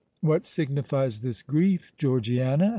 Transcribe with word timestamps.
what 0.21 0.43
signifies 0.43 1.19
this 1.21 1.43
grief, 1.43 1.91
Georgiana?" 1.95 2.69